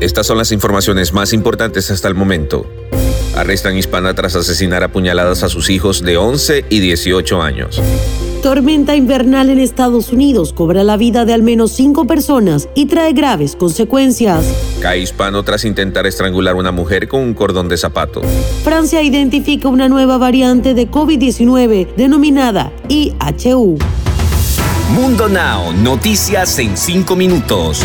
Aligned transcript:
Estas 0.00 0.28
son 0.28 0.38
las 0.38 0.52
informaciones 0.52 1.12
más 1.12 1.32
importantes 1.32 1.90
hasta 1.90 2.06
el 2.06 2.14
momento. 2.14 2.66
Arrestan 3.34 3.76
hispana 3.76 4.14
tras 4.14 4.36
asesinar 4.36 4.84
a 4.84 4.92
puñaladas 4.92 5.42
a 5.42 5.48
sus 5.48 5.70
hijos 5.70 6.02
de 6.02 6.16
11 6.16 6.66
y 6.70 6.78
18 6.78 7.42
años. 7.42 7.82
Tormenta 8.40 8.94
invernal 8.94 9.50
en 9.50 9.58
Estados 9.58 10.12
Unidos 10.12 10.52
cobra 10.52 10.84
la 10.84 10.96
vida 10.96 11.24
de 11.24 11.34
al 11.34 11.42
menos 11.42 11.72
cinco 11.72 12.06
personas 12.06 12.68
y 12.76 12.86
trae 12.86 13.12
graves 13.12 13.56
consecuencias. 13.56 14.44
Cae 14.80 15.00
hispano 15.00 15.42
tras 15.42 15.64
intentar 15.64 16.06
estrangular 16.06 16.54
a 16.54 16.58
una 16.58 16.70
mujer 16.70 17.08
con 17.08 17.20
un 17.20 17.34
cordón 17.34 17.68
de 17.68 17.76
zapato. 17.76 18.22
Francia 18.62 19.02
identifica 19.02 19.68
una 19.68 19.88
nueva 19.88 20.16
variante 20.16 20.74
de 20.74 20.88
COVID-19 20.88 21.94
denominada 21.96 22.70
IHU. 22.88 23.78
Mundo 24.90 25.28
Now, 25.28 25.72
noticias 25.72 26.56
en 26.60 26.76
cinco 26.76 27.16
minutos. 27.16 27.84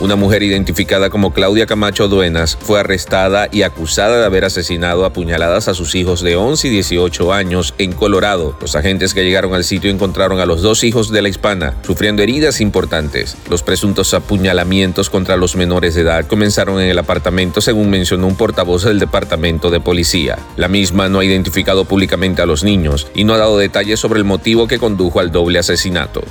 Una 0.00 0.14
mujer 0.14 0.44
identificada 0.44 1.10
como 1.10 1.32
Claudia 1.32 1.66
Camacho 1.66 2.06
Duenas 2.06 2.56
fue 2.60 2.78
arrestada 2.78 3.48
y 3.50 3.62
acusada 3.62 4.20
de 4.20 4.26
haber 4.26 4.44
asesinado 4.44 5.04
a 5.04 5.12
puñaladas 5.12 5.66
a 5.66 5.74
sus 5.74 5.96
hijos 5.96 6.22
de 6.22 6.36
11 6.36 6.68
y 6.68 6.70
18 6.70 7.32
años 7.32 7.74
en 7.78 7.90
Colorado. 7.92 8.54
Los 8.60 8.76
agentes 8.76 9.12
que 9.12 9.24
llegaron 9.24 9.54
al 9.54 9.64
sitio 9.64 9.90
encontraron 9.90 10.38
a 10.38 10.46
los 10.46 10.62
dos 10.62 10.84
hijos 10.84 11.10
de 11.10 11.20
la 11.20 11.28
hispana 11.28 11.74
sufriendo 11.82 12.22
heridas 12.22 12.60
importantes. 12.60 13.36
Los 13.50 13.64
presuntos 13.64 14.14
apuñalamientos 14.14 15.10
contra 15.10 15.36
los 15.36 15.56
menores 15.56 15.96
de 15.96 16.02
edad 16.02 16.26
comenzaron 16.28 16.80
en 16.80 16.88
el 16.88 16.98
apartamento 17.00 17.60
según 17.60 17.90
mencionó 17.90 18.28
un 18.28 18.36
portavoz 18.36 18.84
del 18.84 19.00
departamento 19.00 19.68
de 19.68 19.80
policía. 19.80 20.38
La 20.56 20.68
misma 20.68 21.08
no 21.08 21.18
ha 21.18 21.24
identificado 21.24 21.86
públicamente 21.86 22.40
a 22.40 22.46
los 22.46 22.62
niños 22.62 23.08
y 23.16 23.24
no 23.24 23.34
ha 23.34 23.38
dado 23.38 23.58
detalles 23.58 23.98
sobre 23.98 24.20
el 24.20 24.24
motivo 24.24 24.68
que 24.68 24.78
condujo 24.78 25.18
al 25.18 25.32
doble 25.32 25.58
asesinato. 25.58 26.22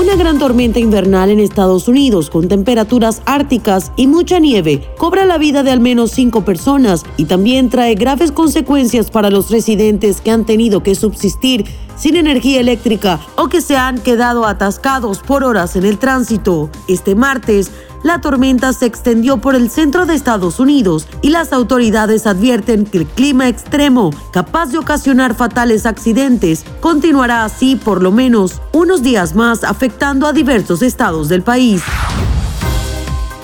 Una 0.00 0.16
gran 0.16 0.38
tormenta 0.38 0.78
invernal 0.78 1.28
en 1.28 1.40
Estados 1.40 1.86
Unidos 1.86 2.30
con 2.30 2.48
temperaturas 2.48 3.20
árticas 3.26 3.92
y 3.96 4.06
mucha 4.06 4.38
nieve 4.38 4.82
cobra 4.96 5.26
la 5.26 5.36
vida 5.36 5.62
de 5.62 5.72
al 5.72 5.80
menos 5.80 6.12
cinco 6.12 6.42
personas 6.42 7.04
y 7.18 7.26
también 7.26 7.68
trae 7.68 7.96
graves 7.96 8.32
consecuencias 8.32 9.10
para 9.10 9.28
los 9.28 9.50
residentes 9.50 10.22
que 10.22 10.30
han 10.30 10.46
tenido 10.46 10.82
que 10.82 10.94
subsistir 10.94 11.66
sin 11.96 12.16
energía 12.16 12.60
eléctrica 12.60 13.20
o 13.36 13.48
que 13.48 13.60
se 13.60 13.76
han 13.76 13.98
quedado 14.00 14.46
atascados 14.46 15.18
por 15.18 15.44
horas 15.44 15.76
en 15.76 15.84
el 15.84 15.98
tránsito. 15.98 16.70
Este 16.88 17.14
martes, 17.14 17.70
la 18.02 18.20
tormenta 18.20 18.72
se 18.72 18.86
extendió 18.86 19.38
por 19.38 19.54
el 19.54 19.70
centro 19.70 20.06
de 20.06 20.14
Estados 20.14 20.60
Unidos 20.60 21.06
y 21.22 21.30
las 21.30 21.52
autoridades 21.52 22.26
advierten 22.26 22.84
que 22.84 22.98
el 22.98 23.06
clima 23.06 23.48
extremo, 23.48 24.10
capaz 24.32 24.66
de 24.66 24.78
ocasionar 24.78 25.34
fatales 25.34 25.86
accidentes, 25.86 26.64
continuará 26.80 27.44
así 27.44 27.76
por 27.76 28.02
lo 28.02 28.12
menos 28.12 28.60
unos 28.72 29.02
días 29.02 29.34
más 29.34 29.64
afectando 29.64 30.26
a 30.26 30.32
diversos 30.32 30.82
estados 30.82 31.28
del 31.28 31.42
país. 31.42 31.82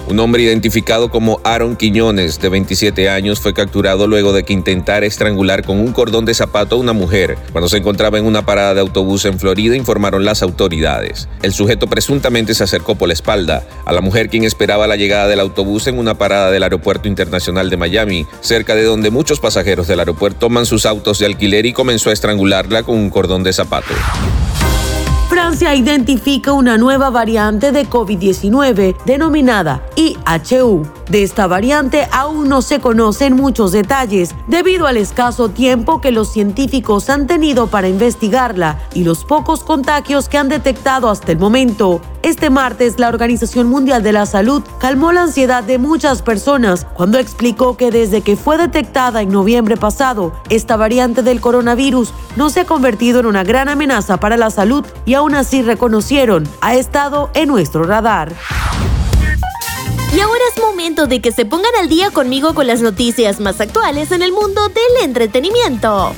Un 0.09 0.21
hombre 0.21 0.43
identificado 0.45 1.11
como 1.11 1.41
Aaron 1.43 1.75
Quiñones, 1.75 2.41
de 2.41 2.49
27 2.49 3.09
años, 3.09 3.41
fue 3.41 3.55
capturado 3.55 4.07
luego 4.07 4.33
de 4.33 4.45
que 4.45 4.53
intentara 4.53 5.05
estrangular 5.05 5.65
con 5.65 5.81
un 5.81 5.93
cordón 5.93 6.25
de 6.25 6.33
zapato 6.33 6.77
a 6.77 6.79
una 6.79 6.93
mujer 6.93 7.37
cuando 7.51 7.69
se 7.69 7.79
encontraba 7.79 8.17
en 8.17 8.25
una 8.25 8.47
parada 8.47 8.75
de 8.75 8.81
autobús 8.81 9.25
en 9.25 9.41
Florida, 9.41 9.75
informaron 9.75 10.25
las 10.25 10.43
autoridades. 10.43 11.29
El 11.43 11.53
sujeto 11.53 11.89
presuntamente 11.89 12.55
se 12.55 12.63
acercó 12.63 12.95
por 12.95 13.09
la 13.09 13.15
espalda 13.15 13.67
a 13.85 13.93
la 13.93 14.01
mujer 14.01 14.29
quien 14.29 14.45
esperaba 14.45 14.87
la 14.87 14.95
llegada 14.95 15.27
del 15.27 15.41
autobús 15.41 15.89
en 15.89 15.99
una 15.99 16.17
parada 16.17 16.53
del 16.53 16.63
Aeropuerto 16.63 17.09
Internacional 17.09 17.69
de 17.69 17.77
Miami, 17.77 18.27
cerca 18.41 18.77
de 18.77 18.85
donde 18.85 19.11
muchos 19.11 19.41
pasajeros 19.41 19.89
del 19.89 19.99
aeropuerto 19.99 20.39
toman 20.39 20.67
sus 20.67 20.87
autos 20.87 21.19
de 21.19 21.27
alquiler 21.27 21.67
y 21.67 21.73
comenzó 21.73 22.11
a 22.11 22.13
estrangularla 22.13 22.85
con 22.85 22.97
un 22.97 23.11
cordón 23.11 23.43
de 23.43 23.53
zapato. 23.53 23.93
Francia 25.47 25.77
identifica 25.77 26.53
una 26.53 26.77
nueva 26.77 27.09
variante 27.09 27.71
de 27.71 27.87
COVID-19 27.87 28.97
denominada 29.05 29.81
IHU. 29.95 30.83
De 31.09 31.23
esta 31.23 31.47
variante 31.47 32.09
aún 32.11 32.49
no 32.49 32.63
se 32.63 32.81
conocen 32.81 33.37
muchos 33.37 33.71
detalles 33.71 34.35
debido 34.49 34.89
al 34.89 34.97
escaso 34.97 35.49
tiempo 35.49 36.01
que 36.01 36.11
los 36.11 36.33
científicos 36.33 37.09
han 37.11 37.29
tenido 37.29 37.69
para 37.69 37.89
investigarla 37.89 38.81
y 38.93 39.05
los 39.05 39.25
pocos 39.25 39.63
contagios 39.63 40.29
que 40.29 40.39
han 40.39 40.49
detectado 40.49 41.09
hasta 41.09 41.31
el 41.31 41.39
momento. 41.39 42.01
Este 42.23 42.51
martes, 42.51 42.99
la 42.99 43.09
Organización 43.09 43.69
Mundial 43.69 44.03
de 44.03 44.11
la 44.11 44.27
Salud 44.27 44.65
calmó 44.81 45.13
la 45.13 45.23
ansiedad 45.23 45.63
de 45.63 45.79
muchas 45.79 46.23
personas 46.23 46.85
cuando 46.95 47.19
explicó 47.19 47.77
que 47.77 47.93
desde 47.93 48.23
que 48.23 48.35
fue 48.35 48.59
detectada 48.59 49.23
en 49.23 49.31
noviembre 49.31 49.77
pasado, 49.77 50.33
esta 50.49 50.77
variante 50.77 51.23
del 51.23 51.41
coronavirus 51.41 52.13
no 52.35 52.51
se 52.51 52.61
ha 52.61 52.65
convertido 52.65 53.21
en 53.21 53.27
una 53.27 53.45
gran 53.45 53.69
amenaza 53.69 54.17
para 54.17 54.37
la 54.37 54.51
salud 54.51 54.85
y 55.05 55.15
aún 55.15 55.37
así 55.37 55.63
reconocieron 55.63 56.49
ha 56.61 56.75
estado 56.75 57.31
en 57.35 57.47
nuestro 57.47 57.85
radar. 57.85 58.33
Y 60.15 60.21
ahora 60.21 60.43
es 60.55 60.63
momento 60.63 61.07
de 61.07 61.21
que 61.21 61.33
se 61.33 61.45
pongan 61.45 61.75
al 61.81 61.89
día 61.89 62.11
conmigo 62.11 62.55
con 62.55 62.67
las 62.67 62.81
noticias 62.81 63.41
más 63.41 63.61
actuales 63.61 64.13
en 64.13 64.23
el 64.23 64.33
mundo 64.33 64.69
del 64.69 65.05
entretenimiento. 65.05 66.15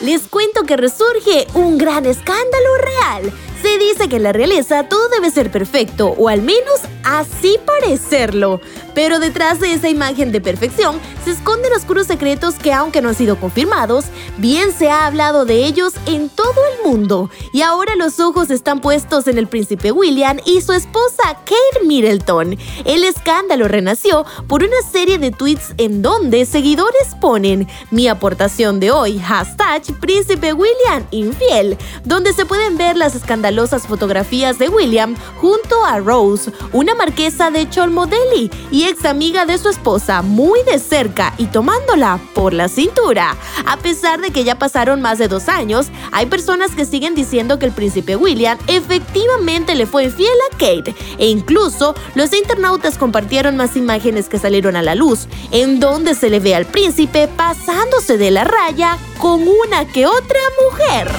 Les 0.00 0.22
cuento 0.22 0.64
que 0.64 0.76
resurge 0.76 1.46
un 1.54 1.78
gran 1.78 2.06
escándalo 2.06 2.76
real. 2.78 3.32
Se 3.62 3.78
dice 3.78 4.08
que 4.08 4.16
en 4.16 4.24
la 4.24 4.32
realeza 4.32 4.88
todo 4.88 5.08
debe 5.08 5.30
ser 5.30 5.50
perfecto, 5.50 6.08
o 6.18 6.28
al 6.28 6.42
menos 6.42 6.80
así 7.04 7.58
parecerlo. 7.66 8.60
Pero 8.94 9.18
detrás 9.18 9.60
de 9.60 9.72
esa 9.72 9.88
imagen 9.88 10.32
de 10.32 10.40
perfección 10.40 11.00
se 11.24 11.30
esconden 11.30 11.72
oscuros 11.72 12.06
secretos 12.06 12.56
que 12.56 12.72
aunque 12.72 13.00
no 13.00 13.08
han 13.08 13.14
sido 13.14 13.36
confirmados, 13.36 14.06
bien 14.38 14.72
se 14.72 14.90
ha 14.90 15.06
hablado 15.06 15.44
de 15.44 15.64
ellos 15.64 15.94
en 16.06 16.28
todo 16.28 16.60
el 16.72 16.90
mundo. 16.90 17.30
Y 17.52 17.62
ahora 17.62 17.96
los 17.96 18.20
ojos 18.20 18.50
están 18.50 18.80
puestos 18.80 19.26
en 19.26 19.38
el 19.38 19.46
príncipe 19.46 19.92
William 19.92 20.38
y 20.44 20.60
su 20.60 20.72
esposa 20.72 21.22
Kate 21.44 21.86
Middleton. 21.86 22.58
El 22.84 23.04
escándalo 23.04 23.68
renació 23.68 24.26
por 24.46 24.62
una 24.62 24.82
serie 24.90 25.18
de 25.18 25.30
tweets 25.30 25.74
en 25.78 26.02
donde 26.02 26.44
seguidores 26.44 27.14
ponen 27.20 27.68
mi 27.90 28.08
aportación 28.08 28.80
de 28.80 28.90
hoy, 28.90 29.18
hashtag 29.18 29.82
príncipe 30.00 30.52
William 30.52 31.06
infiel, 31.10 31.78
donde 32.04 32.32
se 32.32 32.44
pueden 32.44 32.76
ver 32.76 32.96
las 32.96 33.14
escandalosas 33.14 33.86
fotografías 33.86 34.58
de 34.58 34.68
William 34.68 35.16
junto 35.40 35.84
a 35.84 35.98
Rose, 35.98 36.52
una 36.72 36.91
marquesa 36.94 37.50
de 37.50 37.68
Cholmondeley 37.68 38.50
y 38.70 38.84
ex 38.84 39.04
amiga 39.04 39.46
de 39.46 39.58
su 39.58 39.68
esposa, 39.68 40.22
muy 40.22 40.62
de 40.64 40.78
cerca 40.78 41.34
y 41.38 41.46
tomándola 41.46 42.20
por 42.34 42.52
la 42.52 42.68
cintura. 42.68 43.36
A 43.66 43.76
pesar 43.78 44.20
de 44.20 44.30
que 44.30 44.44
ya 44.44 44.58
pasaron 44.58 45.00
más 45.00 45.18
de 45.18 45.28
dos 45.28 45.48
años, 45.48 45.88
hay 46.12 46.26
personas 46.26 46.72
que 46.74 46.84
siguen 46.84 47.14
diciendo 47.14 47.58
que 47.58 47.66
el 47.66 47.72
príncipe 47.72 48.16
William 48.16 48.58
efectivamente 48.66 49.74
le 49.74 49.86
fue 49.86 50.04
infiel 50.04 50.36
a 50.50 50.56
Kate 50.56 50.94
e 51.18 51.28
incluso 51.28 51.94
los 52.14 52.32
internautas 52.32 52.98
compartieron 52.98 53.56
más 53.56 53.76
imágenes 53.76 54.28
que 54.28 54.38
salieron 54.38 54.76
a 54.76 54.82
la 54.82 54.94
luz, 54.94 55.26
en 55.50 55.80
donde 55.80 56.14
se 56.14 56.30
le 56.30 56.40
ve 56.40 56.54
al 56.54 56.66
príncipe 56.66 57.28
pasándose 57.28 58.18
de 58.18 58.30
la 58.30 58.44
raya 58.44 58.98
con 59.18 59.42
una 59.42 59.86
que 59.86 60.06
otra 60.06 60.40
mujer. 60.62 61.12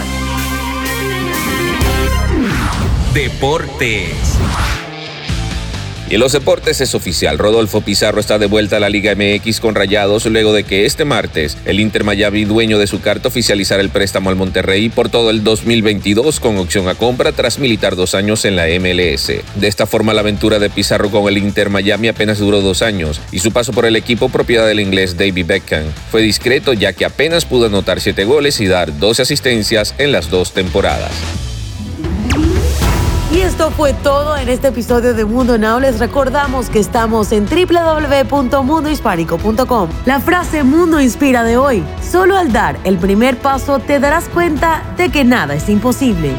Deportes. 3.14 4.40
Y 6.14 6.16
en 6.16 6.20
los 6.20 6.34
deportes 6.34 6.80
es 6.80 6.94
oficial, 6.94 7.40
Rodolfo 7.40 7.82
Pizarro 7.82 8.20
está 8.20 8.38
de 8.38 8.46
vuelta 8.46 8.78
a 8.78 8.80
la 8.80 8.88
Liga 8.88 9.16
MX 9.16 9.60
con 9.60 9.74
Rayados 9.74 10.28
luego 10.28 10.54
de 10.54 10.64
que 10.64 10.86
este 10.86 11.06
martes 11.06 11.58
el 11.66 11.80
Inter 11.80 12.04
Miami, 12.04 12.46
dueño 12.46 12.78
de 12.78 12.86
su 12.86 13.02
carta, 13.02 13.30
oficializara 13.30 13.82
el 13.82 13.90
préstamo 13.90 14.30
al 14.30 14.36
Monterrey 14.36 14.90
por 14.90 15.10
todo 15.10 15.32
el 15.32 15.44
2022 15.44 16.40
con 16.40 16.60
opción 16.60 16.88
a 16.88 16.94
compra 16.94 17.32
tras 17.32 17.58
militar 17.58 17.96
dos 17.96 18.14
años 18.14 18.46
en 18.46 18.56
la 18.56 18.68
MLS. 18.80 19.26
De 19.56 19.68
esta 19.68 19.88
forma 19.88 20.14
la 20.14 20.22
aventura 20.22 20.60
de 20.60 20.70
Pizarro 20.70 21.10
con 21.10 21.28
el 21.28 21.40
Inter 21.40 21.72
Miami 21.72 22.10
apenas 22.10 22.38
duró 22.38 22.62
dos 22.62 22.84
años 22.84 23.20
y 23.32 23.40
su 23.40 23.52
paso 23.52 23.72
por 23.72 23.88
el 23.88 23.96
equipo 23.96 24.30
propiedad 24.30 24.68
del 24.68 24.82
inglés 24.82 25.18
David 25.18 25.48
Beckham 25.48 25.86
fue 26.12 26.22
discreto 26.22 26.74
ya 26.74 26.94
que 26.94 27.06
apenas 27.06 27.46
pudo 27.46 27.66
anotar 27.66 28.00
siete 28.00 28.24
goles 28.24 28.62
y 28.62 28.68
dar 28.68 29.00
12 29.00 29.24
asistencias 29.24 29.96
en 29.98 30.12
las 30.12 30.30
dos 30.30 30.54
temporadas. 30.54 31.10
Y 33.34 33.42
esto 33.42 33.72
fue 33.72 33.94
todo 33.94 34.38
en 34.38 34.48
este 34.48 34.68
episodio 34.68 35.16
de 35.16 35.26
Mundo 35.26 35.58
Now. 35.58 35.80
Les 35.80 35.98
recordamos 35.98 36.70
que 36.70 36.78
estamos 36.78 37.32
en 37.32 37.48
www.mundohispánico.com. 37.48 39.90
La 40.06 40.20
frase 40.20 40.64
Mundo 40.64 41.02
Inspira 41.02 41.44
de 41.44 41.58
hoy, 41.58 41.84
solo 42.00 42.38
al 42.38 42.52
dar 42.52 42.78
el 42.84 43.00
primer 43.00 43.36
paso 43.38 43.80
te 43.80 44.00
darás 44.00 44.30
cuenta 44.30 44.84
de 44.98 45.10
que 45.10 45.24
nada 45.24 45.56
es 45.56 45.68
imposible. 45.68 46.36